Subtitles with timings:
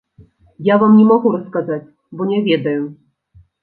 [0.69, 1.81] Я вам не магу расказаць,
[2.15, 2.83] бо не ведаю.